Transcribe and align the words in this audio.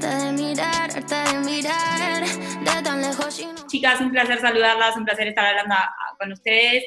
de 0.00 0.32
mirar, 0.32 0.92
de 0.92 1.38
mirar, 1.40 2.24
de 2.24 2.82
tan 2.82 3.02
lejos 3.02 3.46
Chicas, 3.66 4.00
un 4.00 4.10
placer 4.10 4.40
saludarlas, 4.40 4.96
un 4.96 5.04
placer 5.04 5.28
estar 5.28 5.44
hablando 5.44 5.74
con 6.18 6.32
ustedes. 6.32 6.84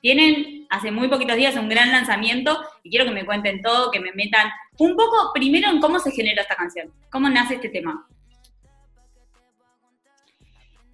Tienen 0.00 0.66
hace 0.70 0.92
muy 0.92 1.08
poquitos 1.08 1.36
días 1.36 1.56
un 1.56 1.68
gran 1.68 1.90
lanzamiento 1.90 2.58
y 2.84 2.90
quiero 2.90 3.04
que 3.04 3.10
me 3.10 3.26
cuenten 3.26 3.60
todo, 3.62 3.90
que 3.90 3.98
me 3.98 4.12
metan 4.12 4.48
un 4.78 4.94
poco 4.94 5.32
primero 5.34 5.68
en 5.70 5.80
cómo 5.80 5.98
se 5.98 6.12
genera 6.12 6.42
esta 6.42 6.54
canción, 6.54 6.92
cómo 7.10 7.28
nace 7.28 7.54
este 7.54 7.68
tema. 7.68 8.06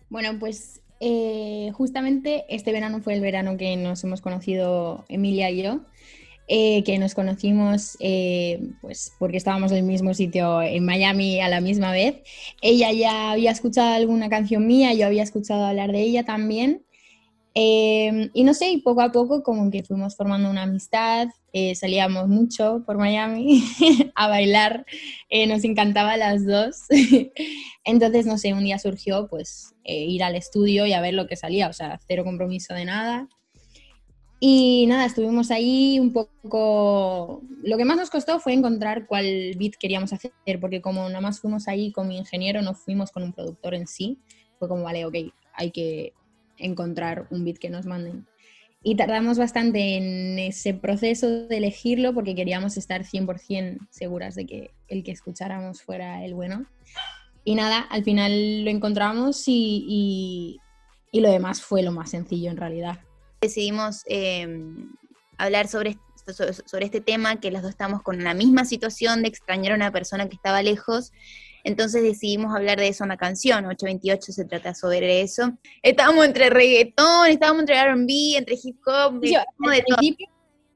Bueno, 0.08 0.38
pues 0.38 0.80
eh, 1.00 1.70
justamente 1.74 2.46
este 2.48 2.72
verano 2.72 3.00
fue 3.00 3.14
el 3.14 3.20
verano 3.20 3.56
que 3.58 3.76
nos 3.76 4.02
hemos 4.04 4.22
conocido 4.22 5.04
Emilia 5.08 5.50
y 5.50 5.62
yo. 5.62 5.80
Eh, 6.48 6.82
que 6.82 6.98
nos 6.98 7.14
conocimos 7.14 7.96
eh, 8.00 8.60
pues 8.80 9.12
porque 9.18 9.36
estábamos 9.36 9.70
en 9.70 9.78
el 9.78 9.84
mismo 9.84 10.12
sitio 10.12 10.60
en 10.60 10.84
Miami 10.84 11.40
a 11.40 11.48
la 11.48 11.60
misma 11.60 11.92
vez. 11.92 12.16
Ella 12.60 12.92
ya 12.92 13.30
había 13.30 13.52
escuchado 13.52 13.94
alguna 13.94 14.28
canción 14.28 14.66
mía, 14.66 14.92
yo 14.92 15.06
había 15.06 15.22
escuchado 15.22 15.64
hablar 15.64 15.92
de 15.92 16.00
ella 16.00 16.24
también. 16.24 16.84
Em, 17.54 18.30
y 18.32 18.44
no 18.44 18.54
sé, 18.54 18.80
poco 18.82 19.02
a 19.02 19.12
poco 19.12 19.42
como 19.42 19.70
que 19.70 19.82
fuimos 19.82 20.16
formando 20.16 20.48
una 20.48 20.62
amistad, 20.62 21.28
eh, 21.52 21.74
salíamos 21.74 22.28
mucho 22.28 22.82
por 22.86 22.96
Miami 22.96 23.62
a 24.14 24.28
bailar, 24.28 24.86
eh, 25.28 25.46
nos 25.46 25.64
encantaba 25.64 26.16
las 26.16 26.46
dos. 26.46 26.84
Entonces, 27.84 28.24
no 28.26 28.38
sé, 28.38 28.54
un 28.54 28.64
día 28.64 28.78
surgió 28.78 29.28
pues 29.28 29.74
eh, 29.84 30.04
ir 30.04 30.22
al 30.24 30.34
estudio 30.34 30.86
y 30.86 30.94
a 30.94 31.02
ver 31.02 31.12
lo 31.14 31.26
que 31.26 31.36
salía, 31.36 31.68
o 31.68 31.72
sea, 31.74 32.00
cero 32.06 32.24
compromiso 32.24 32.72
de 32.72 32.86
nada. 32.86 33.28
Y 34.44 34.86
nada, 34.88 35.04
estuvimos 35.04 35.52
ahí 35.52 36.00
un 36.00 36.12
poco... 36.12 37.42
Lo 37.62 37.76
que 37.76 37.84
más 37.84 37.96
nos 37.96 38.10
costó 38.10 38.40
fue 38.40 38.52
encontrar 38.52 39.06
cuál 39.06 39.54
beat 39.56 39.74
queríamos 39.78 40.12
hacer, 40.12 40.32
porque 40.60 40.82
como 40.82 41.06
nada 41.06 41.20
más 41.20 41.38
fuimos 41.38 41.68
ahí 41.68 41.92
con 41.92 42.08
mi 42.08 42.18
ingeniero, 42.18 42.60
no 42.60 42.74
fuimos 42.74 43.12
con 43.12 43.22
un 43.22 43.32
productor 43.32 43.76
en 43.76 43.86
sí, 43.86 44.18
fue 44.58 44.66
como, 44.66 44.82
vale, 44.82 45.04
ok, 45.04 45.14
hay 45.54 45.70
que 45.70 46.12
encontrar 46.56 47.28
un 47.30 47.44
beat 47.44 47.58
que 47.58 47.70
nos 47.70 47.86
manden. 47.86 48.26
Y 48.82 48.96
tardamos 48.96 49.38
bastante 49.38 49.96
en 49.96 50.40
ese 50.40 50.74
proceso 50.74 51.46
de 51.46 51.58
elegirlo 51.58 52.12
porque 52.12 52.34
queríamos 52.34 52.76
estar 52.76 53.04
100% 53.04 53.86
seguras 53.90 54.34
de 54.34 54.44
que 54.44 54.70
el 54.88 55.04
que 55.04 55.12
escucháramos 55.12 55.82
fuera 55.82 56.24
el 56.24 56.34
bueno. 56.34 56.66
Y 57.44 57.54
nada, 57.54 57.78
al 57.78 58.02
final 58.02 58.64
lo 58.64 58.70
encontramos 58.72 59.44
y, 59.46 60.58
y, 61.12 61.20
lo 61.20 61.30
demás 61.30 61.62
fue 61.62 61.84
lo 61.84 61.92
más 61.92 62.10
sencillo 62.10 62.50
en 62.50 62.56
realidad. 62.56 62.98
Decidimos 63.42 64.02
em, 64.06 64.88
hablar 65.36 65.68
sobre, 65.68 65.98
sobre 66.64 66.86
este 66.86 67.00
tema, 67.02 67.40
que 67.40 67.50
los 67.50 67.60
dos 67.60 67.72
estamos 67.72 68.02
con 68.02 68.24
la 68.24 68.32
misma 68.32 68.64
situación 68.64 69.22
de 69.22 69.28
extrañar 69.28 69.72
a 69.72 69.76
una 69.76 69.92
persona 69.92 70.28
que 70.28 70.36
estaba 70.36 70.62
lejos 70.62 71.12
entonces 71.64 72.02
decidimos 72.02 72.54
hablar 72.54 72.78
de 72.78 72.88
eso 72.88 73.04
en 73.04 73.08
la 73.08 73.16
canción. 73.16 73.66
828 73.66 74.32
se 74.32 74.44
trata 74.44 74.74
sobre 74.74 75.22
eso. 75.22 75.56
Estábamos 75.82 76.24
entre 76.26 76.50
reggaetón, 76.50 77.28
estábamos 77.28 77.62
entre 77.62 77.82
RB, 77.84 78.36
entre 78.36 78.56
hip 78.62 78.76
hop, 78.86 79.20
de 79.20 79.36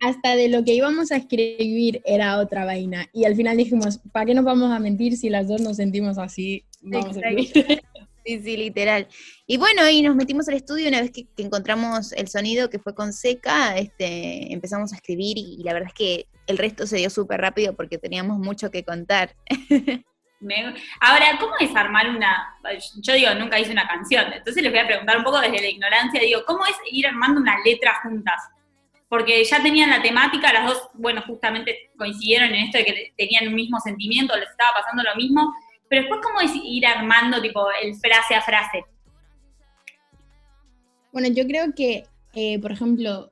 Hasta 0.00 0.36
de 0.36 0.48
lo 0.48 0.64
que 0.64 0.74
íbamos 0.74 1.10
a 1.10 1.16
escribir 1.16 2.02
era 2.04 2.38
otra 2.38 2.64
vaina. 2.64 3.08
Y 3.12 3.24
al 3.24 3.34
final 3.34 3.56
dijimos, 3.56 4.00
¿para 4.12 4.26
qué 4.26 4.34
nos 4.34 4.44
vamos 4.44 4.70
a 4.70 4.78
mentir 4.78 5.16
si 5.16 5.28
las 5.28 5.48
dos 5.48 5.60
nos 5.60 5.76
sentimos 5.76 6.18
así? 6.18 6.64
Vamos 6.82 7.16
a 7.16 7.20
Sí, 8.26 8.40
sí, 8.42 8.56
literal. 8.56 9.06
Y 9.46 9.56
bueno, 9.56 9.88
y 9.88 10.02
nos 10.02 10.16
metimos 10.16 10.48
al 10.48 10.54
estudio 10.54 10.88
una 10.88 11.00
vez 11.00 11.12
que, 11.12 11.28
encontramos 11.36 12.12
el 12.12 12.26
sonido 12.26 12.68
que 12.68 12.80
fue 12.80 12.92
con 12.92 13.12
Seca, 13.12 13.76
este, 13.76 14.52
empezamos 14.52 14.92
a 14.92 14.96
escribir 14.96 15.38
y, 15.38 15.62
la 15.62 15.72
verdad 15.72 15.90
es 15.90 15.94
que 15.94 16.26
el 16.48 16.58
resto 16.58 16.88
se 16.88 16.96
dio 16.96 17.08
súper 17.08 17.40
rápido 17.40 17.76
porque 17.76 17.98
teníamos 17.98 18.38
mucho 18.38 18.72
que 18.72 18.84
contar. 18.84 19.36
Ahora, 21.00 21.38
¿cómo 21.38 21.54
es 21.60 21.74
armar 21.74 22.10
una.? 22.10 22.58
Yo 23.00 23.14
digo, 23.14 23.32
nunca 23.34 23.60
hice 23.60 23.70
una 23.70 23.86
canción, 23.86 24.32
entonces 24.32 24.62
les 24.62 24.72
voy 24.72 24.80
a 24.80 24.86
preguntar 24.86 25.16
un 25.16 25.24
poco 25.24 25.40
desde 25.40 25.60
la 25.60 25.68
ignorancia, 25.68 26.20
digo, 26.20 26.44
¿cómo 26.46 26.66
es 26.66 26.76
ir 26.90 27.06
armando 27.06 27.40
una 27.40 27.58
letra 27.64 28.00
juntas? 28.02 28.42
Porque 29.08 29.44
ya 29.44 29.62
tenían 29.62 29.90
la 29.90 30.02
temática, 30.02 30.52
las 30.52 30.66
dos, 30.66 30.90
bueno, 30.94 31.22
justamente 31.26 31.90
coincidieron 31.96 32.48
en 32.48 32.66
esto 32.66 32.78
de 32.78 32.84
que 32.84 33.12
tenían 33.16 33.46
un 33.48 33.54
mismo 33.54 33.78
sentimiento, 33.80 34.36
les 34.36 34.50
estaba 34.50 34.74
pasando 34.74 35.04
lo 35.04 35.14
mismo, 35.14 35.54
pero 35.88 36.02
después, 36.02 36.20
¿cómo 36.22 36.40
es 36.40 36.52
ir 36.54 36.86
armando, 36.86 37.40
tipo, 37.40 37.66
el 37.82 37.94
frase 37.96 38.34
a 38.34 38.42
frase? 38.42 38.84
Bueno, 41.12 41.28
yo 41.28 41.46
creo 41.46 41.74
que, 41.74 42.04
eh, 42.34 42.58
por 42.60 42.72
ejemplo, 42.72 43.30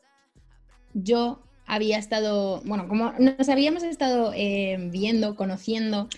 yo 0.95 1.43
había 1.67 1.99
estado, 1.99 2.63
bueno, 2.65 2.89
como 2.89 3.13
nos 3.19 3.49
habíamos 3.49 3.83
estado 3.83 4.33
eh, 4.35 4.77
viendo, 4.91 5.35
conociendo, 5.35 6.09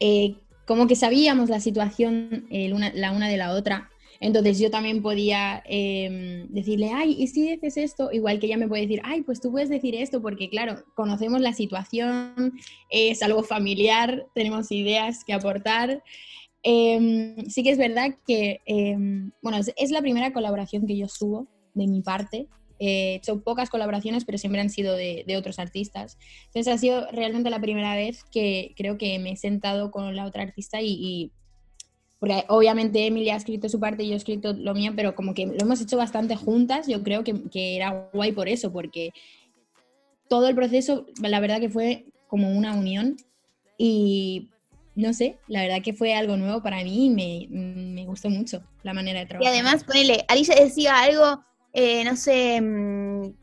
eh, 0.00 0.36
como 0.66 0.86
que 0.86 0.96
sabíamos 0.96 1.50
la 1.50 1.60
situación 1.60 2.46
la 2.50 3.10
una 3.12 3.28
de 3.28 3.36
la 3.36 3.52
otra. 3.52 3.90
Entonces 4.20 4.58
yo 4.58 4.70
también 4.70 5.02
podía 5.02 5.62
em, 5.66 6.48
decirle, 6.48 6.90
ay, 6.94 7.16
¿y 7.18 7.26
si 7.26 7.50
dices 7.50 7.76
esto? 7.76 8.10
Igual 8.12 8.38
que 8.38 8.46
ella 8.46 8.56
me 8.56 8.68
puede 8.68 8.82
decir, 8.82 9.00
ay, 9.04 9.22
pues 9.22 9.40
tú 9.40 9.50
puedes 9.50 9.68
decir 9.68 9.94
esto, 9.94 10.22
porque 10.22 10.48
claro, 10.48 10.84
conocemos 10.94 11.40
la 11.40 11.52
situación, 11.52 12.52
es 12.90 13.22
algo 13.22 13.42
familiar, 13.42 14.26
tenemos 14.34 14.70
ideas 14.70 15.24
que 15.24 15.32
aportar. 15.32 16.02
Em, 16.62 17.44
sí 17.46 17.62
que 17.62 17.70
es 17.70 17.78
verdad 17.78 18.16
que, 18.26 18.60
em, 18.64 19.32
bueno, 19.42 19.58
es, 19.76 19.90
la 19.90 20.00
primera 20.00 20.32
colaboración 20.32 20.86
que 20.86 20.96
yo 20.96 21.08
subo 21.08 21.46
de 21.74 21.86
mi 21.86 22.00
parte, 22.00 22.48
he 22.78 23.16
hecho 23.16 23.42
pocas 23.42 23.68
colaboraciones, 23.68 24.24
pero 24.24 24.38
siempre 24.38 24.60
han 24.62 24.70
sido 24.70 24.96
de, 24.96 25.24
otros 25.38 25.58
artistas. 25.58 26.18
Entonces 26.46 26.72
ha 26.72 26.78
sido 26.78 27.06
realmente 27.12 27.50
la 27.50 27.60
primera 27.60 27.94
vez 27.94 28.24
que 28.24 28.72
creo 28.76 28.96
que 28.96 29.18
me 29.18 29.32
he 29.32 29.36
sentado 29.36 29.90
con 29.90 30.16
la 30.16 30.24
otra 30.24 30.42
artista 30.42 30.80
y, 30.80 31.32
porque 32.24 32.44
obviamente 32.48 33.06
Emilia 33.06 33.34
ha 33.34 33.36
escrito 33.36 33.68
su 33.68 33.78
parte 33.78 34.02
y 34.02 34.08
yo 34.08 34.14
he 34.14 34.16
escrito 34.16 34.54
lo 34.54 34.72
mío, 34.72 34.92
pero 34.96 35.14
como 35.14 35.34
que 35.34 35.44
lo 35.44 35.58
hemos 35.60 35.82
hecho 35.82 35.98
bastante 35.98 36.36
juntas, 36.36 36.86
yo 36.86 37.02
creo 37.02 37.22
que, 37.22 37.34
que 37.50 37.76
era 37.76 38.08
guay 38.14 38.32
por 38.32 38.48
eso, 38.48 38.72
porque 38.72 39.10
todo 40.26 40.48
el 40.48 40.54
proceso, 40.54 41.04
la 41.20 41.38
verdad 41.40 41.60
que 41.60 41.68
fue 41.68 42.06
como 42.26 42.50
una 42.50 42.72
unión 42.72 43.18
y 43.76 44.48
no 44.94 45.12
sé, 45.12 45.36
la 45.48 45.60
verdad 45.60 45.82
que 45.82 45.92
fue 45.92 46.14
algo 46.14 46.38
nuevo 46.38 46.62
para 46.62 46.82
mí 46.82 47.06
y 47.06 47.10
me, 47.10 47.46
me 47.50 48.06
gustó 48.06 48.30
mucho 48.30 48.62
la 48.82 48.94
manera 48.94 49.20
de 49.20 49.26
trabajar. 49.26 49.52
Y 49.52 49.58
además, 49.58 49.84
ponele, 49.84 50.24
Alicia 50.28 50.54
decía 50.54 51.02
algo 51.02 51.44
eh, 51.74 52.04
no 52.04 52.16
sé, 52.16 52.58
mm, 52.58 53.34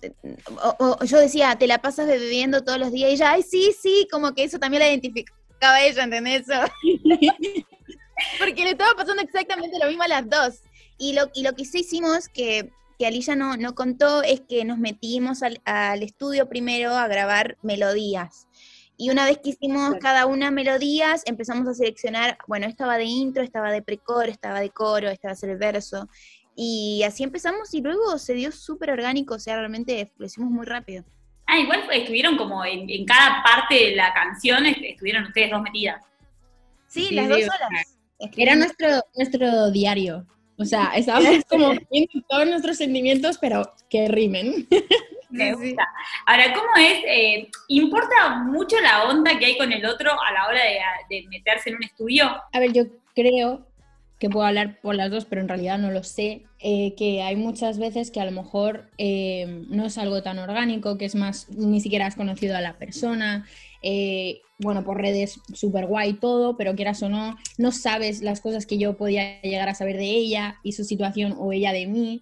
o, 0.80 1.04
yo 1.04 1.20
decía, 1.20 1.56
te 1.58 1.68
la 1.68 1.82
pasas 1.82 2.08
bebiendo 2.08 2.64
todos 2.64 2.80
los 2.80 2.92
días 2.92 3.12
y 3.12 3.14
ella, 3.14 3.32
ay, 3.34 3.44
sí, 3.44 3.76
sí, 3.80 4.08
como 4.10 4.34
que 4.34 4.46
eso 4.46 4.58
también 4.58 4.80
la 4.80 4.90
identificaba 4.90 5.82
ella, 5.82 6.06
¿entendés? 6.06 6.50
Eso? 6.50 6.54
Porque 8.40 8.64
le 8.64 8.72
estaba 8.72 8.94
pasando 8.96 9.22
exactamente 9.22 9.78
lo 9.80 9.88
mismo 9.88 10.04
a 10.04 10.08
las 10.08 10.30
dos. 10.30 10.62
Y 10.98 11.14
lo, 11.14 11.30
y 11.34 11.44
lo 11.44 11.54
que 11.54 11.66
sí 11.66 11.80
hicimos, 11.80 12.28
que, 12.28 12.72
que 13.00 13.08
Alicia 13.08 13.36
no, 13.36 13.58
no 13.58 13.76
contó, 13.76 14.24
es 14.24 14.42
que 14.42 14.66
nos 14.66 14.78
metimos 14.78 15.44
al, 15.44 15.62
al 15.66 16.04
estudio 16.04 16.48
primero 16.48 16.92
a 16.92 17.08
grabar 17.08 17.58
melodías. 17.62 18.48
Y 19.02 19.10
una 19.10 19.26
vez 19.26 19.40
que 19.40 19.50
hicimos 19.50 19.96
cada 20.00 20.28
una 20.28 20.52
melodías, 20.52 21.24
empezamos 21.26 21.68
a 21.68 21.74
seleccionar, 21.74 22.38
bueno, 22.48 22.68
estaba 22.68 23.00
de 23.00 23.06
intro, 23.06 23.42
estaba 23.42 23.72
de 23.72 23.82
precoro, 23.82 24.30
estaba 24.30 24.60
de 24.60 24.70
coro, 24.70 25.10
estaba 25.10 25.34
el 25.42 25.58
verso. 25.58 26.08
Y 26.56 27.02
así 27.04 27.24
empezamos 27.24 27.74
y 27.74 27.82
luego 27.82 28.20
se 28.20 28.36
dio 28.36 28.52
súper 28.52 28.92
orgánico, 28.92 29.34
o 29.34 29.40
sea, 29.40 29.56
realmente 29.56 30.12
lo 30.18 30.28
hicimos 30.28 30.52
muy 30.52 30.68
rápido. 30.68 31.04
Ah, 31.48 31.58
igual 31.58 31.84
estuvieron 31.92 32.38
como 32.38 32.64
en, 32.64 32.88
cada 33.06 33.42
parte 33.42 33.74
de 33.74 33.96
la 33.96 34.14
canción, 34.14 34.68
estuvieron 34.68 35.24
ustedes 35.24 35.50
dos 35.50 35.64
metidas. 35.64 36.06
Sí, 36.88 37.10
las 37.10 37.28
dos 37.28 37.42
solas. 37.42 37.98
Era 38.36 38.56
nuestro, 38.56 38.88
nuestro 39.16 39.72
diario. 39.72 40.26
O 40.58 40.66
sea, 40.66 40.92
estábamos 40.96 41.44
como 41.50 41.74
viendo 41.92 42.22
todos 42.30 42.48
nuestros 42.48 42.78
sentimientos, 42.78 43.38
pero 43.40 43.74
que 43.90 44.08
rimen. 44.08 44.68
Me 45.30 45.54
gusta. 45.54 45.88
Ahora, 46.26 46.54
¿cómo 46.54 46.68
es? 46.78 47.04
Eh, 47.08 47.50
¿Importa 47.70 48.44
mucho 48.44 48.76
la 48.82 49.06
onda 49.06 49.40
que 49.40 49.46
hay 49.46 49.58
con 49.58 49.72
el 49.72 49.86
otro 49.86 50.12
a 50.12 50.34
la 50.34 50.48
hora 50.48 50.60
de, 50.62 50.80
de 51.10 51.28
meterse 51.30 51.70
en 51.70 51.78
un 51.78 51.84
estudio? 51.84 52.30
A 52.52 52.60
ver, 52.60 52.74
yo 52.74 52.84
creo 53.16 53.66
que 54.22 54.30
puedo 54.30 54.46
hablar 54.46 54.80
por 54.82 54.94
las 54.94 55.10
dos, 55.10 55.26
pero 55.26 55.42
en 55.42 55.48
realidad 55.48 55.80
no 55.80 55.90
lo 55.90 56.04
sé, 56.04 56.44
eh, 56.60 56.94
que 56.96 57.24
hay 57.24 57.36
muchas 57.36 57.80
veces 57.80 58.12
que 58.12 58.22
a 58.22 58.26
lo 58.26 58.32
mejor 58.32 58.92
eh, 59.00 59.66
no 59.68 59.88
es 59.88 59.98
algo 59.98 60.22
tan 60.22 60.38
orgánico, 60.38 60.96
que 61.00 61.06
es 61.06 61.16
más, 61.16 61.50
ni 61.50 61.82
siquiera 61.82 62.06
has 62.06 62.16
conocido 62.16 62.56
a 62.56 62.62
la 62.62 62.78
persona, 62.78 63.48
eh, 63.82 64.42
bueno, 64.60 64.84
por 64.84 65.02
redes 65.02 65.40
súper 65.54 65.88
guay 65.88 66.14
todo, 66.14 66.58
pero 66.58 66.76
quieras 66.76 67.02
o 67.04 67.10
no, 67.10 67.36
no 67.58 67.72
sabes 67.72 68.22
las 68.22 68.42
cosas 68.42 68.66
que 68.66 68.78
yo 68.78 68.98
podía 68.98 69.42
llegar 69.42 69.70
a 69.70 69.76
saber 69.76 69.98
de 69.98 70.10
ella 70.10 70.60
y 70.64 70.74
su 70.74 70.84
situación 70.84 71.36
o 71.38 71.52
ella 71.52 71.74
de 71.74 71.88
mí. 71.88 72.22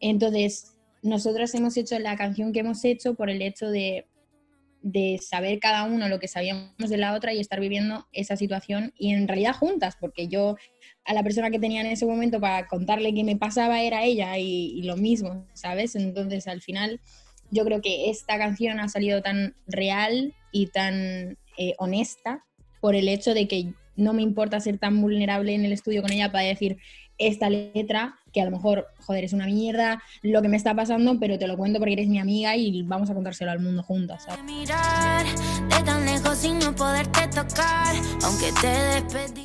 Entonces, 0.00 0.76
nosotros 1.02 1.54
hemos 1.54 1.76
hecho 1.76 1.98
la 1.98 2.16
canción 2.16 2.52
que 2.52 2.60
hemos 2.60 2.84
hecho 2.84 3.14
por 3.14 3.30
el 3.30 3.42
hecho 3.42 3.70
de 3.70 4.06
de 4.82 5.18
saber 5.20 5.58
cada 5.58 5.84
uno 5.84 6.08
lo 6.08 6.18
que 6.18 6.28
sabíamos 6.28 6.88
de 6.88 6.96
la 6.96 7.14
otra 7.14 7.32
y 7.32 7.40
estar 7.40 7.60
viviendo 7.60 8.06
esa 8.12 8.36
situación 8.36 8.92
y 8.96 9.12
en 9.12 9.26
realidad 9.26 9.54
juntas, 9.54 9.96
porque 10.00 10.28
yo 10.28 10.56
a 11.04 11.14
la 11.14 11.22
persona 11.22 11.50
que 11.50 11.58
tenía 11.58 11.80
en 11.80 11.88
ese 11.88 12.06
momento 12.06 12.40
para 12.40 12.66
contarle 12.68 13.14
qué 13.14 13.24
me 13.24 13.36
pasaba 13.36 13.82
era 13.82 14.04
ella 14.04 14.38
y, 14.38 14.82
lo 14.82 14.96
mismo, 14.96 15.46
¿sabes? 15.54 15.96
Entonces 15.96 16.46
al 16.46 16.62
final 16.62 17.00
yo 17.50 17.64
creo 17.64 17.80
que 17.80 18.10
esta 18.10 18.38
canción 18.38 18.80
ha 18.80 18.88
salido 18.88 19.22
tan 19.22 19.54
real 19.66 20.34
y 20.52 20.66
tan 20.68 21.38
eh, 21.56 21.74
honesta 21.78 22.44
por 22.80 22.94
el 22.94 23.08
hecho 23.08 23.34
de 23.34 23.48
que 23.48 23.72
no 23.96 24.12
me 24.12 24.22
importa 24.22 24.60
ser 24.60 24.78
tan 24.78 25.00
vulnerable 25.00 25.54
en 25.54 25.64
el 25.64 25.72
estudio 25.72 26.02
con 26.02 26.12
ella 26.12 26.30
para 26.30 26.44
decir 26.44 26.78
esta 27.18 27.50
letra, 27.50 28.16
que 28.32 28.40
a 28.40 28.44
lo 28.44 28.52
mejor, 28.52 28.86
joder, 29.00 29.24
es 29.24 29.32
una 29.32 29.46
mierda 29.46 30.00
lo 30.22 30.40
que 30.40 30.48
me 30.48 30.56
está 30.56 30.74
pasando, 30.74 31.18
pero 31.18 31.36
te 31.36 31.48
lo 31.48 31.56
cuento 31.56 31.80
porque 31.80 31.94
eres 31.94 32.06
mi 32.06 32.20
amiga 32.20 32.54
y 32.54 32.82
vamos 32.82 33.10
a 33.10 33.14
contárselo 33.14 33.50
al 33.50 33.58
mundo 33.58 33.82
juntas. 33.82 34.24
¿sabes? 34.24 34.40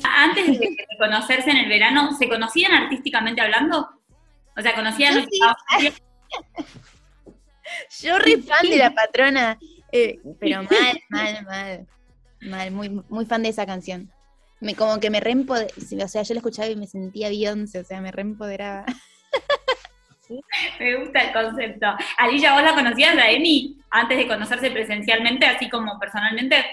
Antes 0.04 0.60
de, 0.60 0.76
conocerse 0.98 1.50
en 1.50 1.56
el 1.56 1.68
verano, 1.68 2.16
¿se 2.16 2.28
conocían 2.28 2.72
artísticamente 2.72 3.40
hablando? 3.40 3.88
O 4.56 4.62
sea, 4.62 4.72
¿conocían? 4.74 5.26
Sí. 5.28 5.40
Yo 8.00 8.18
re 8.18 8.38
fan 8.42 8.68
de 8.68 8.76
la 8.76 8.90
patrona, 8.94 9.58
eh, 9.92 10.18
pero 10.40 10.62
mal, 10.62 11.00
mal, 11.08 11.44
mal, 11.44 11.86
mal, 12.40 12.70
muy, 12.70 12.88
muy 13.08 13.26
fan 13.26 13.42
de 13.42 13.50
esa 13.50 13.66
canción. 13.66 14.10
Me, 14.60 14.74
como 14.74 14.98
que 14.98 15.10
me 15.10 15.20
reempoderaba, 15.20 15.72
o 16.04 16.08
sea, 16.08 16.22
yo 16.22 16.34
la 16.34 16.38
escuchaba 16.38 16.68
y 16.68 16.76
me 16.76 16.86
sentía 16.86 17.28
Beyoncé, 17.28 17.80
o 17.80 17.84
sea, 17.84 18.00
me 18.00 18.12
reempoderaba. 18.12 18.86
Me 20.80 20.96
gusta 20.96 21.20
el 21.20 21.32
concepto. 21.34 21.86
Alicia, 22.16 22.54
¿vos 22.54 22.62
la 22.62 22.74
conocías 22.74 23.14
a 23.14 23.30
Emi 23.30 23.76
antes 23.90 24.16
de 24.16 24.26
conocerse 24.26 24.70
presencialmente, 24.70 25.44
así 25.44 25.68
como 25.68 25.98
personalmente? 25.98 26.64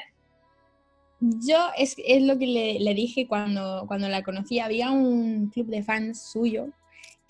Yo 1.19 1.69
es, 1.77 1.95
es 1.97 2.23
lo 2.23 2.39
que 2.39 2.47
le, 2.47 2.79
le 2.79 2.93
dije 2.93 3.27
cuando, 3.27 3.83
cuando 3.87 4.07
la 4.07 4.23
conocí. 4.23 4.59
Había 4.59 4.91
un 4.91 5.49
club 5.49 5.67
de 5.67 5.83
fans 5.83 6.31
suyo 6.31 6.69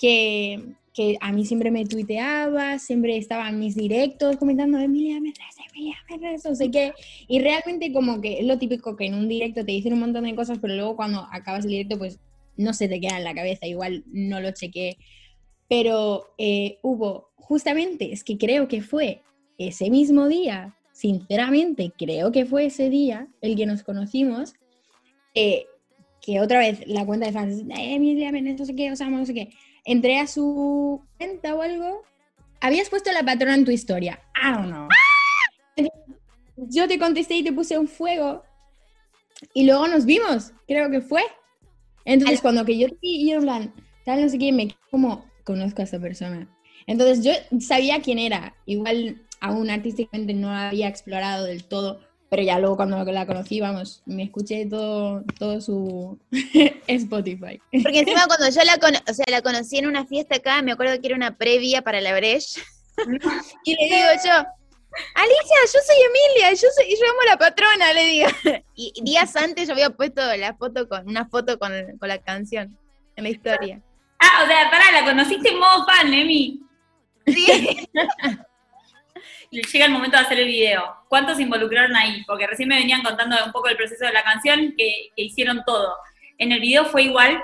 que, 0.01 0.74
que 0.95 1.15
a 1.21 1.31
mí 1.31 1.45
siempre 1.45 1.69
me 1.69 1.86
tuiteaba, 1.86 2.80
siempre 2.80 3.18
estaba 3.18 3.48
en 3.48 3.59
mis 3.59 3.75
directos 3.75 4.36
comentando, 4.38 4.80
Emilia, 4.80 5.21
me 5.21 5.31
traes, 5.31 5.56
Emilia, 5.71 5.95
me 6.09 6.18
traes, 6.18 6.44
no 6.44 6.56
sé 6.56 6.71
qué. 6.71 6.94
Y 7.27 7.39
realmente 7.39 7.94
como 7.94 8.19
que 8.19 8.39
es 8.39 8.45
lo 8.45 8.57
típico 8.57 8.95
que 8.95 9.06
en 9.06 9.13
un 9.13 9.30
directo 9.30 9.63
te 9.63 9.71
dicen 9.71 9.94
un 9.94 10.00
montón 10.00 10.24
de 10.24 10.36
cosas, 10.36 10.57
pero 10.59 10.74
luego 10.74 10.95
cuando 10.95 11.27
acabas 11.31 11.65
el 11.65 11.71
directo 11.71 12.00
pues 12.00 12.19
no 12.57 12.74
se 12.74 12.88
te 12.88 13.00
queda 13.00 13.19
en 13.19 13.24
la 13.24 13.36
cabeza, 13.36 13.68
igual 13.68 14.03
no 14.07 14.42
lo 14.42 14.51
chequé. 14.51 14.98
Pero 15.69 16.33
eh, 16.39 16.80
hubo, 16.81 17.30
justamente, 17.36 18.12
es 18.12 18.24
que 18.24 18.39
creo 18.39 18.68
que 18.68 18.81
fue 18.81 19.21
ese 19.59 19.92
mismo 19.92 20.27
día, 20.27 20.75
sinceramente 20.94 21.94
creo 21.95 22.31
que 22.31 22.45
fue 22.45 22.65
ese 22.65 22.89
día 22.89 23.27
el 23.42 23.56
que 23.56 23.68
nos 23.68 23.83
conocimos, 23.83 24.54
eh, 25.36 25.68
que 26.21 26.39
otra 26.39 26.59
vez 26.59 26.86
la 26.88 27.06
cuenta 27.06 27.27
de 27.27 27.31
fans, 27.31 27.62
"Eh, 27.62 27.95
Emilia, 27.95 28.31
Menes, 28.31 28.59
no 28.59 28.65
sé 28.65 28.75
qué, 28.75 28.92
Osama, 28.92 29.18
no 29.18 29.25
sé 29.25 29.33
qué, 29.33 29.50
entré 29.86 30.19
a 30.19 30.28
su 30.28 31.04
cuenta 31.18 31.56
o 31.56 31.62
algo, 31.62 32.04
habías 32.60 32.89
puesto 32.89 33.12
la 33.12 33.24
patrona 33.24 33.56
en 33.56 33.66
tu 33.66 33.72
historia, 33.72 34.19
I 34.36 34.54
don't 34.54 34.68
know. 34.68 34.88
Yo 36.56 36.88
te 36.88 37.00
contesté 37.00 37.36
y 37.36 37.44
te 37.44 37.54
puse 37.54 37.78
un 37.78 37.88
fuego 37.88 38.44
y 39.54 39.66
luego 39.66 39.88
nos 39.88 40.06
vimos, 40.06 40.51
creo 40.68 40.89
que 40.92 41.01
fue. 41.01 41.24
Entonces 42.06 42.42
cuando 42.42 42.66
que 42.66 42.78
yo 42.78 42.88
te 42.88 42.98
vi, 43.01 43.30
yo 43.30 43.38
en 43.38 43.44
plan, 43.44 43.74
tal, 44.06 44.22
no 44.22 44.30
sé 44.30 44.38
qué, 44.38 44.51
me 44.51 44.75
como, 44.89 45.25
conozco 45.44 45.81
a 45.81 45.86
esta 45.86 46.00
persona. 46.00 46.48
Entonces 46.88 47.24
yo 47.24 47.31
sabía 47.60 48.01
quién 48.01 48.19
era, 48.19 48.56
igual 48.66 49.22
aún 49.39 49.69
artísticamente 49.69 50.33
no 50.33 50.51
había 50.51 50.88
explorado 50.88 51.45
del 51.45 51.63
todo, 51.63 52.01
pero 52.31 52.44
ya 52.44 52.60
luego 52.60 52.78
cuando 52.78 53.04
la 53.04 53.25
conocí, 53.25 53.60
vamos, 53.60 54.01
me 54.06 54.24
escuché 54.24 54.66
todo, 54.66 55.22
todo 55.38 55.60
su 55.60 56.18
Spotify. 56.88 57.60
Porque 57.83 58.00
encima 58.00 58.25
cuando 58.25 58.48
yo 58.50 58.63
la, 58.63 58.78
cono- 58.78 59.01
o 59.06 59.13
sea, 59.13 59.25
la 59.30 59.42
conocí 59.42 59.80
en 59.80 59.86
una 59.88 60.06
fiesta 60.06 60.38
acá, 60.38 60.62
me 60.62 60.72
acuerdo 60.72 60.98
que 61.01 61.07
era 61.07 61.18
una 61.18 61.36
previa 61.36 61.81
para 61.81 62.00
la 62.00 62.13
Breche, 62.16 62.62
y 63.66 63.75
le 63.75 63.83
digo 63.83 64.07
yo, 64.24 64.31
Alicia, 65.13 65.57
yo 65.74 65.80
soy 65.86 65.95
Emilia, 66.07 66.51
yo 66.54 66.68
soy, 66.74 66.89
yo 66.89 67.10
amo 67.12 67.19
a 67.22 67.31
la 67.31 67.38
patrona, 67.38 67.92
le 67.94 68.06
digo. 68.06 68.30
Y 68.75 68.94
días 69.04 69.36
antes 69.36 69.68
yo 69.68 69.74
había 69.74 69.89
puesto 69.89 70.22
la 70.38 70.54
foto 70.56 70.88
con, 70.88 71.10
una 71.10 71.28
foto 71.28 71.60
con, 71.60 71.72
con 72.00 72.07
la 72.07 72.18
canción 72.18 72.78
en 73.18 73.24
la 73.25 73.30
historia. 73.30 73.81
Ah, 74.19 74.44
o 74.45 74.48
sea, 74.48 74.72
pará, 74.72 74.86
la 74.94 75.04
conociste 75.04 75.50
en 75.50 75.60
modo 75.60 75.86
fan, 75.86 76.13
Emi. 76.13 76.62
Sí. 77.28 77.89
Llega 79.51 79.86
el 79.86 79.92
momento 79.92 80.15
de 80.18 80.24
hacer 80.24 80.39
el 80.39 80.48
video. 80.48 80.81
¿Cuántos 81.09 81.36
se 81.36 81.44
involucraron 81.44 81.94
ahí? 81.95 82.24
Porque 82.25 82.48
recién 82.48 82.69
me 82.69 82.77
venían 82.77 83.03
contando 83.03 83.36
un 83.45 83.51
poco 83.51 83.68
del 83.68 83.75
proceso 83.75 84.06
de 84.06 84.13
la 84.13 84.24
canción, 84.24 84.74
que, 84.77 85.09
que 85.15 85.24
hicieron 85.24 85.62
todo. 85.65 85.94
¿En 86.38 86.53
el 86.53 86.62
video 86.62 86.86
fue 86.86 87.03
igual? 87.03 87.38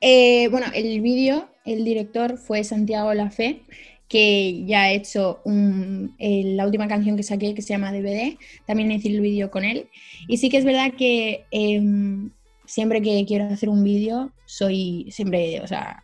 Eh, 0.00 0.48
bueno, 0.48 0.66
el 0.74 1.00
vídeo, 1.00 1.48
el 1.64 1.84
director 1.84 2.36
fue 2.36 2.64
Santiago 2.64 3.14
Lafé, 3.14 3.62
que 4.08 4.64
ya 4.66 4.82
ha 4.82 4.90
hecho 4.92 5.40
un- 5.44 6.14
eh, 6.18 6.42
la 6.56 6.64
última 6.66 6.88
canción 6.88 7.16
que 7.16 7.22
saqué, 7.22 7.54
que 7.54 7.62
se 7.62 7.70
llama 7.74 7.92
DVD, 7.92 8.36
también 8.66 8.90
hice 8.92 9.08
el 9.08 9.20
vídeo 9.20 9.50
con 9.52 9.64
él. 9.64 9.88
Y 10.28 10.36
sí 10.38 10.48
que 10.50 10.58
es 10.58 10.64
verdad 10.64 10.92
que 10.98 11.44
em, 11.52 12.30
siempre 12.66 13.00
que 13.02 13.24
quiero 13.26 13.44
hacer 13.46 13.68
un 13.68 13.82
vídeo, 13.84 14.32
soy 14.46 15.06
siempre, 15.10 15.60
o 15.60 15.66
sea, 15.66 16.02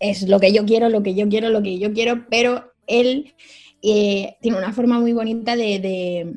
es 0.00 0.28
lo 0.28 0.38
que 0.40 0.52
yo 0.52 0.64
quiero, 0.66 0.88
lo 0.88 1.02
que 1.02 1.14
yo 1.14 1.28
quiero, 1.28 1.48
lo 1.50 1.62
que 1.62 1.78
yo 1.78 1.92
quiero, 1.92 2.26
pero 2.30 2.72
él 2.86 3.34
eh, 3.82 4.36
tiene 4.40 4.58
una 4.58 4.72
forma 4.72 4.98
muy 5.00 5.12
bonita 5.12 5.56
de, 5.56 5.78
de- 5.78 6.34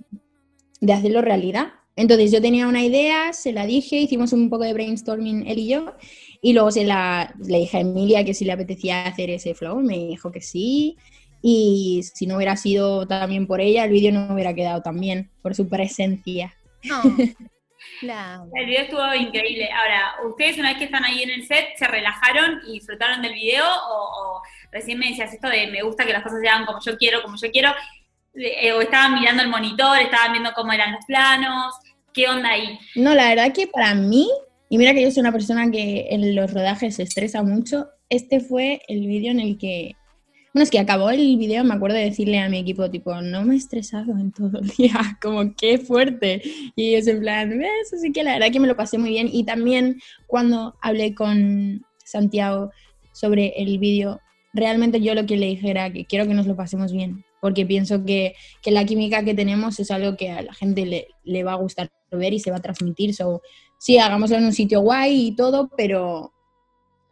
de 0.82 0.94
hacerlo 0.94 1.22
realidad. 1.22 1.74
Entonces 1.96 2.32
yo 2.32 2.42
tenía 2.42 2.68
una 2.68 2.84
idea, 2.84 3.34
se 3.34 3.52
la 3.52 3.66
dije, 3.66 3.98
hicimos 3.98 4.32
un 4.32 4.50
poco 4.50 4.64
de 4.64 4.74
brainstorming 4.74 5.48
él 5.48 5.60
y 5.60 5.68
yo, 5.68 5.94
y 6.42 6.54
luego 6.54 6.72
se 6.72 6.86
la, 6.86 7.36
le 7.46 7.60
dije 7.60 7.78
a 7.78 7.82
Emilia 7.82 8.24
que 8.24 8.34
si 8.34 8.46
le 8.46 8.54
apetecía 8.54 9.04
hacer 9.06 9.30
ese 9.30 9.54
flow, 9.54 9.82
me 9.82 9.98
dijo 9.98 10.32
que 10.32 10.40
sí, 10.42 10.96
y 11.42 12.02
si 12.14 12.26
no 12.28 12.38
hubiera 12.38 12.56
sido 12.56 13.06
también 13.08 13.48
por 13.48 13.60
ella, 13.60 13.84
el 13.84 13.92
vídeo 13.92 14.14
no 14.14 14.34
hubiera 14.34 14.54
quedado 14.54 14.82
tan 14.82 15.00
bien, 15.00 15.30
por 15.42 15.56
su 15.56 15.68
presencia. 15.68 16.54
No. 16.84 17.02
Claro. 18.00 18.48
El 18.56 18.66
video 18.66 18.84
estuvo 18.84 19.14
increíble. 19.14 19.70
Ahora, 19.72 20.16
¿ustedes 20.30 20.58
una 20.58 20.70
vez 20.70 20.78
que 20.78 20.86
están 20.86 21.04
ahí 21.04 21.24
en 21.24 21.32
el 21.32 21.46
set, 21.46 21.70
se 21.78 21.88
relajaron 21.88 22.62
y 22.68 22.74
disfrutaron 22.74 23.22
del 23.22 23.34
video? 23.34 23.66
¿O, 23.66 24.38
o 24.38 24.42
recién 24.72 25.00
me 25.00 25.10
decías 25.10 25.34
esto 25.34 25.50
de 25.50 25.68
me 25.68 25.84
gusta 25.84 26.06
que 26.06 26.14
las 26.14 26.24
cosas 26.24 26.40
se 26.42 26.48
hagan 26.48 26.66
como 26.66 26.80
yo 26.80 26.98
quiero, 26.98 27.22
como 27.22 27.36
yo 27.36 27.52
quiero? 27.52 27.72
Eh, 28.36 28.72
¿O 28.74 28.82
estaban 28.82 29.16
mirando 29.16 29.44
el 29.44 29.50
monitor, 29.50 30.00
estaban 30.00 30.32
viendo 30.32 30.54
cómo 30.54 30.72
eran 30.72 30.94
los 30.94 31.06
planos? 31.06 31.76
¿Qué 32.14 32.28
onda 32.28 32.50
ahí? 32.50 32.80
No, 32.96 33.14
la 33.14 33.30
verdad 33.30 33.54
que 33.54 33.68
para 33.68 33.94
mí, 33.96 34.30
y 34.70 34.78
mira 34.78 34.94
que 34.94 35.02
yo 35.02 35.12
soy 35.12 35.22
una 35.22 35.32
persona 35.32 35.70
que 35.72 36.08
en 36.10 36.36
los 36.36 36.54
rodajes 36.54 36.96
se 36.96 37.04
estresa 37.04 37.44
mucho, 37.44 37.88
este 38.10 38.40
fue 38.40 38.82
el 38.88 39.08
vídeo 39.08 39.32
en 39.32 39.40
el 39.40 39.58
que, 39.58 39.96
bueno, 40.54 40.64
es 40.64 40.72
que 40.72 40.80
acabó 40.80 41.12
el 41.12 41.38
vídeo, 41.38 41.64
me 41.64 41.76
acuerdo 41.76 41.98
de 41.98 42.06
decirle 42.06 42.40
a 42.40 42.50
mi 42.50 42.58
equipo, 42.58 42.90
tipo, 42.90 43.22
no 43.22 43.44
me 43.44 43.54
he 43.54 43.58
estresado 43.58 44.14
en 44.14 44.32
todo 44.32 44.60
el 44.60 44.68
día, 44.78 45.18
como 45.22 45.54
qué 45.56 45.78
fuerte. 45.78 46.42
Y 46.76 46.96
ellos 46.96 47.08
en 47.08 47.20
plan, 47.20 47.62
eso 47.62 47.98
sí 48.02 48.12
que 48.12 48.24
la 48.24 48.34
verdad 48.34 48.52
que 48.52 48.60
me 48.60 48.68
lo 48.68 48.76
pasé 48.76 48.98
muy 48.98 49.12
bien. 49.12 49.30
Y 49.32 49.44
también 49.44 50.02
cuando 50.26 50.76
hablé 50.82 51.14
con 51.14 51.86
Santiago 52.04 52.72
sobre 53.12 53.54
el 53.62 53.78
vídeo, 53.78 54.20
realmente 54.54 55.02
yo 55.02 55.14
lo 55.14 55.26
que 55.28 55.38
le 55.38 55.48
dije 55.48 55.70
era 55.70 55.94
que 55.94 56.06
quiero 56.06 56.26
que 56.26 56.34
nos 56.34 56.48
lo 56.48 56.56
pasemos 56.56 56.92
bien, 56.92 57.24
porque 57.42 57.66
pienso 57.66 58.04
que, 58.04 58.34
que 58.64 58.72
la 58.72 58.86
química 58.86 59.24
que 59.24 59.36
tenemos 59.36 59.80
es 59.80 59.92
algo 59.92 60.18
que 60.18 60.32
a 60.32 60.42
la 60.42 60.54
gente 60.54 60.86
le, 60.88 61.10
le 61.24 61.44
va 61.44 61.54
a 61.54 61.58
gustar 61.58 61.90
ver 62.12 62.34
y 62.34 62.40
se 62.40 62.50
va 62.50 62.58
a 62.58 62.62
transmitir. 62.62 63.14
So, 63.14 63.44
sí, 63.78 64.00
hagámoslo 64.00 64.38
en 64.38 64.46
un 64.46 64.54
sitio 64.54 64.82
guay 64.82 65.28
y 65.28 65.36
todo, 65.36 65.70
pero 65.78 66.34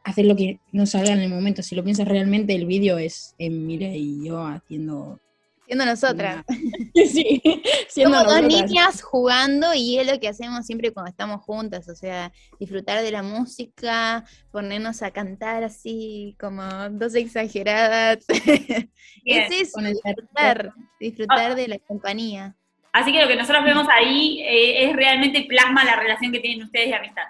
hacer 0.07 0.25
lo 0.25 0.35
que 0.35 0.59
nos 0.71 0.91
salga 0.91 1.11
en 1.11 1.19
el 1.19 1.29
momento. 1.29 1.61
Si 1.61 1.75
lo 1.75 1.83
piensas 1.83 2.07
realmente, 2.07 2.55
el 2.55 2.65
vídeo 2.65 2.97
es 2.97 3.35
Emilia 3.37 3.93
y 3.93 4.25
yo 4.25 4.41
haciendo... 4.45 5.19
Siendo 5.65 5.85
nosotras. 5.85 6.45
sí, 6.95 7.41
siendo 7.89 8.19
Somos 8.19 8.33
dos 8.33 8.43
niñas 8.43 9.01
jugando 9.01 9.73
y 9.73 9.99
es 9.99 10.09
lo 10.09 10.17
que 10.17 10.29
hacemos 10.29 10.65
siempre 10.65 10.93
cuando 10.93 11.09
estamos 11.09 11.41
juntas, 11.41 11.89
o 11.89 11.95
sea, 11.95 12.31
disfrutar 12.57 13.03
de 13.03 13.11
la 13.11 13.21
música, 13.21 14.23
ponernos 14.49 15.03
a 15.03 15.11
cantar 15.11 15.65
así 15.65 16.37
como 16.39 16.63
dos 16.91 17.13
exageradas. 17.15 18.25
Bien. 19.25 19.43
es 19.51 19.61
eso, 19.61 19.71
Con 19.73 19.87
el 19.87 19.93
disfrutar, 19.95 20.71
disfrutar 21.01 21.55
de 21.55 21.67
la 21.67 21.79
compañía. 21.79 22.55
Así 22.93 23.11
que 23.11 23.21
lo 23.21 23.27
que 23.27 23.35
nosotros 23.35 23.65
vemos 23.65 23.87
ahí 23.91 24.39
eh, 24.43 24.85
es 24.85 24.95
realmente 24.95 25.45
plasma 25.49 25.83
la 25.83 25.97
relación 25.97 26.31
que 26.31 26.39
tienen 26.39 26.63
ustedes 26.63 26.87
de 26.87 26.95
amistad. 26.95 27.27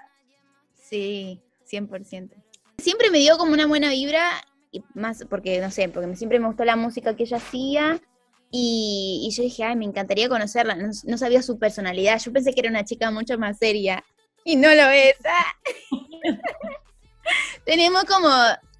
Sí, 0.76 1.42
100%. 1.70 2.47
Siempre 2.82 3.10
me 3.10 3.20
dio 3.20 3.38
como 3.38 3.54
una 3.54 3.68
buena 3.68 3.90
vibra, 3.90 4.30
y 4.72 4.84
más 4.94 5.26
porque, 5.30 5.60
no 5.60 5.72
sé, 5.72 5.90
porque 5.90 6.16
siempre 6.16 6.40
me 6.40 6.48
gustó 6.48 6.66
la 6.66 6.76
música 6.76 7.16
que 7.16 7.24
ella 7.24 7.38
hacía. 7.38 8.02
Y, 8.50 9.28
y 9.28 9.36
yo 9.36 9.44
dije, 9.44 9.64
ay, 9.64 9.76
me 9.76 9.86
encantaría 9.86 10.30
conocerla. 10.30 10.76
No, 10.76 10.90
no 11.04 11.18
sabía 11.18 11.42
su 11.42 11.58
personalidad. 11.58 12.20
Yo 12.20 12.32
pensé 12.32 12.54
que 12.54 12.62
era 12.62 12.70
una 12.70 12.86
chica 12.86 13.12
mucho 13.12 13.38
más 13.38 13.58
seria. 13.58 14.04
Y 14.44 14.56
no 14.56 14.74
lo 14.74 14.90
es. 14.90 15.16
¡ah! 15.26 15.56
Tenemos 17.66 18.06
como 18.06 18.30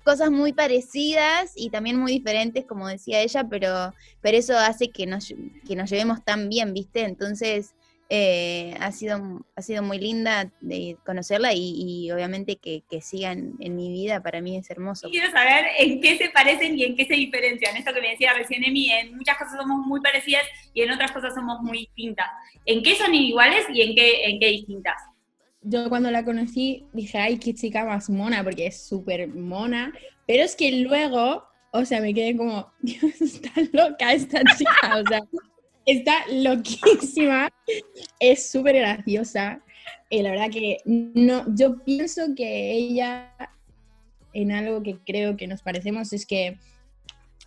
cosas 0.08 0.32
muy 0.32 0.54
parecidas 0.54 1.52
y 1.56 1.70
también 1.70 2.00
muy 2.00 2.14
diferentes, 2.14 2.66
como 2.66 2.88
decía 2.88 3.20
ella, 3.20 3.46
pero, 3.50 3.94
pero 4.22 4.38
eso 4.38 4.58
hace 4.58 4.90
que 4.90 5.06
nos, 5.06 5.34
que 5.68 5.76
nos 5.76 5.90
llevemos 5.90 6.24
tan 6.24 6.48
bien, 6.48 6.74
¿viste? 6.74 7.02
Entonces, 7.02 7.76
Eh, 8.10 8.74
ha, 8.80 8.94
sido, 8.94 9.46
ha 9.58 9.62
sido 9.62 9.84
muy 9.84 10.00
linda 10.00 10.50
de 10.62 10.98
conocerla 11.06 11.52
y, 11.54 12.10
obviamente 12.12 12.56
que, 12.56 12.84
que 12.90 13.02
sigan 13.02 13.56
en 13.60 13.76
mi 13.76 13.92
vida, 13.92 14.24
para 14.24 14.42
mí 14.42 14.56
es 14.56 14.70
hermoso. 14.70 15.10
Quiero 15.10 15.30
saber 15.32 15.66
en 15.78 16.00
qué 16.00 16.18
se 16.18 16.30
parecen 16.30 16.78
y 16.78 16.86
en 16.86 16.96
qué 16.96 17.06
se 17.06 17.16
diferencian. 17.16 17.76
Esto 17.76 17.94
que 17.94 18.02
me 18.02 18.12
decía 18.12 18.34
recién 18.34 18.64
Emi, 18.64 18.92
en 18.92 19.16
muchas 19.18 19.38
cosas 19.38 19.58
somos 19.58 19.86
muy 19.86 20.00
parecidas 20.00 20.44
y 20.74 20.84
en 20.84 20.92
otras 20.92 21.12
cosas 21.12 21.34
somos 21.34 21.60
muy 21.62 21.80
distintas. 21.80 22.28
¿En 22.66 22.82
qué 22.82 22.96
son 22.96 23.14
iguales 23.14 23.66
y 23.74 23.82
en 23.82 23.96
qué, 23.96 24.26
en 24.26 24.40
qué 24.40 24.48
distintas? 24.48 24.96
Yo 25.62 25.90
cuando 25.90 26.10
la 26.10 26.24
conocí 26.24 26.86
dije, 26.94 27.18
ay, 27.18 27.38
qué 27.40 27.54
chica 27.54 27.84
más 27.84 28.10
mona, 28.10 28.42
porque 28.42 28.68
es 28.68 28.88
súper 28.88 29.28
mona, 29.28 29.94
pero 30.26 30.44
es 30.44 30.56
que 30.56 30.72
luego, 30.72 31.44
o 31.74 31.84
sea, 31.84 32.00
me 32.00 32.14
quedé 32.14 32.38
como, 32.38 32.72
Dios, 32.82 33.20
está 33.20 33.52
loca 33.74 34.14
esta 34.14 34.42
chica, 34.56 34.98
o 34.98 35.08
sea, 35.10 35.22
está 35.88 36.26
loquísima, 36.30 37.50
es 38.20 38.52
súper 38.52 38.76
graciosa. 38.76 39.62
Y 40.10 40.22
la 40.22 40.32
verdad 40.32 40.52
que 40.52 40.78
no, 40.86 41.44
yo 41.56 41.84
pienso 41.84 42.36
que 42.36 42.74
ella, 42.74 43.34
en 44.34 44.52
algo 44.52 44.84
que 44.84 45.00
creo 45.06 45.36
que 45.36 45.48
nos 45.48 45.64
parecemos, 45.64 46.14
es 46.14 46.26
que 46.26 46.58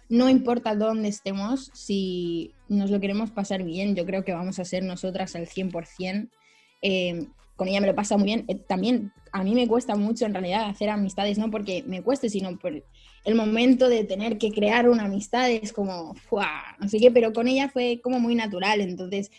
no 0.09 0.28
importa 0.28 0.75
dónde 0.75 1.09
estemos, 1.09 1.70
si 1.73 2.52
nos 2.68 2.90
lo 2.90 2.99
queremos 2.99 3.30
pasar 3.30 3.62
bien, 3.62 3.94
yo 3.94 4.04
creo 4.04 4.25
que 4.25 4.32
vamos 4.32 4.59
a 4.59 4.64
ser 4.64 4.82
nosotras 4.82 5.37
al 5.37 5.47
100%. 5.47 6.28
Eh, 6.82 7.26
con 7.56 7.68
ella 7.68 7.82
me 7.82 7.87
lo 7.87 7.94
pasa 7.94 8.16
muy 8.16 8.25
bien. 8.25 8.44
Eh, 8.49 8.56
también 8.56 9.12
a 9.32 9.44
mí 9.44 9.54
me 9.54 9.68
cuesta 9.68 9.94
mucho 9.94 10.25
en 10.25 10.32
realidad 10.32 10.64
hacer 10.64 10.88
amistades, 10.88 11.38
no 11.38 11.50
porque 11.50 11.85
me 11.87 12.02
cueste, 12.02 12.30
sino 12.30 12.59
por 12.59 12.82
el 13.24 13.34
momento 13.34 13.88
de 13.88 14.04
tener 14.04 14.38
que 14.38 14.50
crear 14.50 14.88
una 14.88 15.04
amistad 15.04 15.50
es 15.50 15.72
como, 15.72 16.14
no 16.78 16.88
sé 16.88 16.98
pero 17.10 17.32
con 17.32 17.48
ella 17.48 17.68
fue 17.68 18.00
como 18.02 18.18
muy 18.18 18.34
natural. 18.34 18.80
Entonces, 18.80 19.30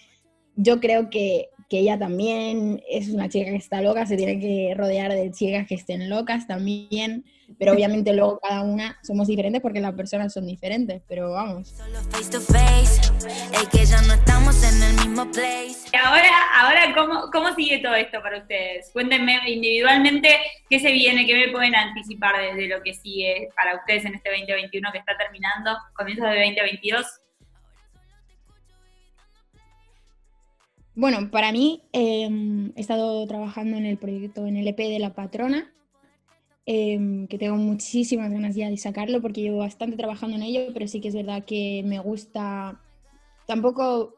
yo 0.56 0.80
creo 0.80 1.10
que, 1.10 1.50
que 1.72 1.80
ella 1.80 1.98
también 1.98 2.84
es 2.90 3.08
una 3.08 3.30
chica 3.30 3.50
que 3.50 3.56
está 3.56 3.82
loca, 3.82 4.06
se 4.06 4.18
tiene 4.18 4.42
que 4.42 4.74
rodear 4.76 5.14
de 5.14 5.32
chicas 5.32 5.66
que 5.66 5.76
estén 5.76 6.10
locas 6.10 6.46
también 6.46 7.24
pero 7.58 7.74
obviamente 7.74 8.14
luego 8.14 8.40
cada 8.40 8.62
una 8.62 8.98
somos 9.04 9.28
diferentes 9.28 9.62
porque 9.62 9.80
las 9.80 9.94
personas 9.94 10.34
son 10.34 10.48
diferentes, 10.48 11.02
pero 11.08 11.32
vamos. 11.32 11.76
Ahora, 15.94 16.30
ahora 16.56 16.94
¿cómo, 16.96 17.30
¿cómo 17.32 17.54
sigue 17.56 17.80
todo 17.80 17.96
esto 17.96 18.22
para 18.22 18.40
ustedes? 18.40 18.90
Cuéntenme 18.94 19.40
individualmente 19.48 20.40
qué 20.70 20.80
se 20.80 20.92
viene, 20.92 21.26
qué 21.26 21.36
me 21.36 21.52
pueden 21.52 21.76
anticipar 21.76 22.36
desde 22.42 22.68
lo 22.68 22.82
que 22.82 22.94
sigue 22.94 23.50
para 23.56 23.76
ustedes 23.76 24.06
en 24.06 24.16
este 24.16 24.30
2021 24.30 24.92
que 24.92 25.00
está 25.00 25.18
terminando, 25.18 25.78
comienzo 25.96 26.24
de 26.24 26.36
2022. 26.36 27.06
Bueno, 30.96 31.32
para 31.32 31.52
mí 31.52 31.84
em, 31.94 32.72
he 32.76 32.82
estado 32.82 33.26
trabajando 33.28 33.78
en 33.78 33.86
el 33.86 33.98
proyecto, 33.98 34.46
en 34.46 34.58
el 34.58 34.68
EP 34.68 34.78
de 34.78 35.00
La 35.00 35.14
Patrona, 35.14 35.72
Em, 36.66 37.28
que 37.28 37.40
tengo 37.40 37.58
muchísimas 37.58 38.32
ganas 38.32 38.56
ya 38.56 38.70
de 38.70 38.78
sacarlo 38.78 39.20
porque 39.20 39.42
llevo 39.42 39.58
bastante 39.58 39.98
trabajando 39.98 40.38
en 40.38 40.44
ello, 40.44 40.72
pero 40.74 40.88
sí 40.88 41.02
que 41.02 41.08
es 41.08 41.16
verdad 41.16 41.44
que 41.44 41.82
me 41.86 41.98
gusta, 41.98 42.80
tampoco 43.48 44.14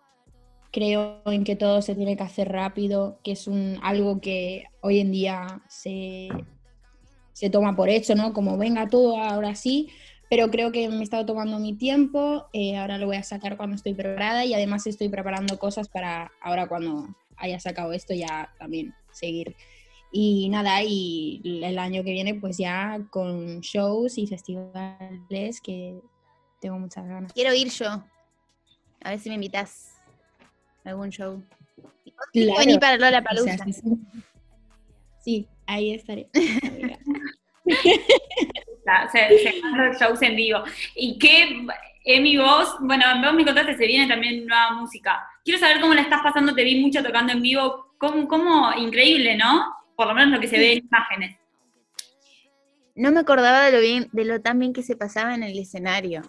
creo 0.72 1.22
en 1.26 1.46
que 1.46 1.56
todo 1.56 1.82
se 1.82 1.96
tiene 1.96 2.18
que 2.18 2.24
hacer 2.24 2.50
rápido, 2.50 3.20
que 3.24 3.32
es 3.32 3.48
un, 3.48 3.80
algo 3.82 4.20
que 4.20 4.66
hoy 4.82 5.00
en 5.00 5.12
día 5.12 5.64
se, 5.70 6.30
se 7.32 7.50
toma 7.50 7.76
por 7.78 7.90
hecho, 7.90 8.14
¿no? 8.14 8.34
Como 8.34 8.58
venga 8.58 8.88
todo 8.90 9.18
ahora 9.18 9.56
sí, 9.56 9.90
pero 10.36 10.50
creo 10.50 10.72
que 10.72 10.90
me 10.90 10.98
he 10.98 11.04
estado 11.04 11.28
tomando 11.28 11.60
mi 11.60 11.76
tiempo, 11.76 12.48
eh, 12.54 12.76
ahora 12.76 12.98
lo 12.98 13.06
voy 13.06 13.18
a 13.18 13.24
sacar 13.24 13.56
cuando 13.56 13.76
estoy 13.76 13.94
preparada 13.94 14.44
y 14.44 14.56
además 14.56 14.88
estoy 14.88 15.08
preparando 15.08 15.60
cosas 15.60 15.90
para 15.90 16.32
ahora 16.42 16.68
cuando 16.68 17.08
haya 17.38 17.60
sacado 17.60 17.94
esto 17.94 18.16
ya 18.16 18.52
también 18.58 18.96
seguir 19.12 19.56
y 20.12 20.50
nada, 20.50 20.82
y 20.82 21.40
el 21.64 21.78
año 21.78 22.04
que 22.04 22.12
viene 22.12 22.34
pues 22.34 22.58
ya 22.58 23.00
con 23.12 23.60
shows 23.60 24.18
y 24.18 24.26
festivales 24.26 25.62
que 25.62 26.00
tengo 26.60 26.80
muchas 26.80 27.08
ganas. 27.08 27.32
Quiero 27.32 27.54
ir 27.54 27.70
yo. 27.70 28.04
A 29.04 29.12
ver 29.12 29.20
si 29.20 29.30
me 29.30 29.36
invitas 29.36 30.02
a 30.84 30.90
algún 30.90 31.12
show. 31.12 31.44
Claro. 32.32 32.80
para 32.80 32.98
Lola 32.98 33.24
Palusa. 33.24 33.66
sí, 35.24 35.48
ahí 35.68 35.94
estaré. 35.94 36.28
se, 39.12 39.38
se 39.40 39.62
shows 40.00 40.22
en 40.22 40.36
vivo. 40.36 40.64
¿Y 40.96 41.18
qué, 41.18 41.66
Emi, 42.06 42.38
vos, 42.38 42.76
bueno, 42.82 43.06
vos 43.24 43.34
me 43.34 43.46
contaste, 43.46 43.78
se 43.78 43.88
viene 43.88 44.08
también 44.08 44.46
nueva 44.46 44.72
música. 44.72 45.26
Quiero 45.44 45.60
saber 45.60 45.80
cómo 45.80 45.94
la 45.94 46.02
estás 46.02 46.22
pasando, 46.22 46.54
te 46.54 46.64
vi 46.64 46.82
mucho 46.82 47.04
tocando 47.04 47.34
en 47.34 47.42
vivo. 47.42 47.94
¿Cómo, 47.98 48.28
cómo 48.28 48.74
increíble, 48.78 49.38
¿no? 49.38 49.84
por 49.96 50.08
lo 50.08 50.14
menos 50.14 50.32
lo 50.32 50.40
que 50.40 50.48
se 50.48 50.58
ve 50.58 50.74
en 50.74 50.86
imágenes. 50.86 51.38
No 52.96 53.12
me 53.12 53.22
acordaba 53.22 53.64
de 53.64 53.72
lo 53.72 53.80
bien, 53.80 54.10
de 54.12 54.26
lo 54.26 54.42
tan 54.42 54.60
bien 54.60 54.74
que 54.74 54.84
se 54.84 54.96
pasaba 54.96 55.34
en 55.34 55.44
el 55.44 55.58
escenario. 55.58 56.22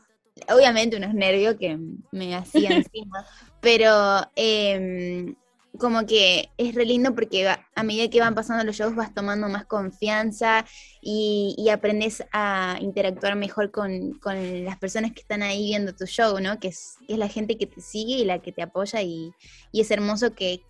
Obviamente 0.49 0.97
unos 0.97 1.15
nervios 1.15 1.57
que 1.59 1.79
me 2.11 2.35
hacían 2.35 2.73
encima, 2.85 3.27
pero 3.61 4.31
em, 4.35 5.35
como 5.79 6.07
que 6.07 6.51
es 6.57 6.75
re 6.75 6.85
lindo 6.85 7.15
porque 7.15 7.49
a 7.49 7.83
medida 7.83 8.09
que 8.09 8.21
van 8.21 8.35
pasando 8.35 8.65
los 8.65 8.77
shows 8.77 8.95
vas 8.95 9.13
tomando 9.13 9.49
más 9.49 9.67
confianza 9.67 10.65
y, 11.01 11.69
aprendes 11.73 12.25
a 12.33 12.79
interactuar 12.81 13.35
mejor 13.37 13.71
con, 13.71 14.21
las 14.25 14.79
personas 14.79 15.13
que 15.13 15.21
están 15.21 15.43
ahí 15.43 15.67
viendo 15.67 15.95
tu 15.95 16.07
show, 16.07 16.39
¿no? 16.41 16.61
Que 16.61 16.69
es, 16.69 16.97
es 17.09 17.19
la 17.19 17.29
gente 17.29 17.59
que 17.59 17.67
te 17.67 17.81
sigue 17.81 18.15
y 18.15 18.25
la 18.25 18.41
que 18.41 18.53
te 18.53 18.63
apoya 18.63 19.03
y, 19.03 19.33
y 19.73 19.81
es 19.81 19.91
hermoso 19.91 20.35
que, 20.35 20.63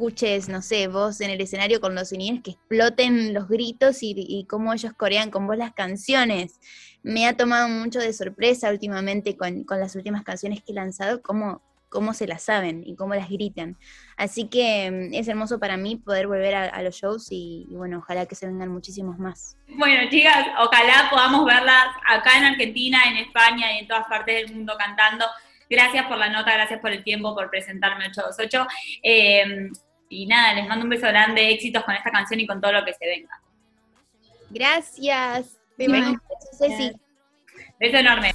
escuches, 0.00 0.48
no 0.48 0.62
sé, 0.62 0.88
vos 0.88 1.20
en 1.20 1.28
el 1.28 1.42
escenario 1.42 1.78
con 1.78 1.94
los 1.94 2.10
niños 2.12 2.40
que 2.42 2.52
exploten 2.52 3.34
los 3.34 3.48
gritos 3.48 3.98
y, 4.00 4.46
cómo 4.48 4.72
ellos 4.72 4.94
corean 4.96 5.30
con 5.30 5.46
vos 5.46 5.58
las 5.58 5.74
canciones. 5.74 6.58
Me 7.02 7.26
ha 7.26 7.36
tomado 7.36 7.68
mucho 7.68 7.98
de 7.98 8.14
sorpresa 8.14 8.70
últimamente 8.70 9.36
con, 9.36 9.66
las 9.68 9.94
últimas 9.96 10.24
canciones 10.24 10.62
que 10.62 10.72
he 10.72 10.74
lanzado, 10.74 11.20
cómo, 11.20 11.60
cómo 11.90 12.14
se 12.14 12.26
las 12.26 12.42
saben 12.42 12.82
y 12.86 12.96
cómo 12.96 13.14
las 13.14 13.28
gritan. 13.28 13.76
Así 14.16 14.48
que 14.48 14.90
mm, 14.90 15.14
es 15.14 15.28
hermoso 15.28 15.58
para 15.58 15.76
mí 15.76 15.96
poder 15.96 16.26
volver 16.26 16.54
a, 16.54 16.82
los 16.82 16.94
shows 16.96 17.28
y, 17.30 17.66
bueno, 17.70 17.98
ojalá 17.98 18.24
que 18.24 18.34
se 18.34 18.46
vengan 18.46 18.70
muchísimos 18.70 19.18
más. 19.18 19.58
Bueno, 19.76 20.08
chicas, 20.08 20.46
ojalá 20.58 21.08
podamos 21.10 21.44
verlas 21.44 21.88
acá 22.08 22.38
en 22.38 22.44
Argentina, 22.44 22.98
en 23.08 23.18
España 23.18 23.74
y 23.74 23.80
en 23.80 23.88
todas 23.88 24.06
partes 24.06 24.34
del 24.46 24.56
mundo 24.56 24.74
cantando. 24.78 25.26
Gracias 25.68 26.06
por 26.06 26.16
la 26.16 26.30
nota, 26.30 26.52
gracias 26.52 26.80
por 26.80 26.90
el 26.90 27.04
tiempo, 27.04 27.34
por 27.34 27.50
presentarme 27.50 28.06
828. 28.06 28.66
Eh, 29.02 29.68
y 30.08 30.26
nada, 30.26 30.54
les 30.54 30.66
mando 30.66 30.84
un 30.84 30.90
beso 30.90 31.06
grande, 31.06 31.50
éxitos 31.50 31.84
con 31.84 31.94
esta 31.94 32.10
canción 32.10 32.40
y 32.40 32.46
con 32.46 32.60
todo 32.60 32.72
lo 32.72 32.84
que 32.84 32.92
se 32.94 33.06
venga. 33.06 33.40
Gracias. 34.50 35.60
Beso 37.78 37.96
enorme. 37.96 38.34